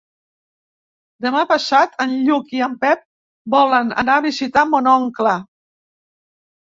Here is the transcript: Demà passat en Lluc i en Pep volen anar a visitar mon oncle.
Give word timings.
Demà 1.25 1.41
passat 1.49 1.91
en 2.05 2.15
Lluc 2.29 2.49
i 2.59 2.63
en 2.67 2.73
Pep 2.85 3.03
volen 3.55 3.91
anar 4.05 4.15
a 4.15 4.23
visitar 4.27 4.65
mon 4.71 4.89
oncle. 4.95 5.35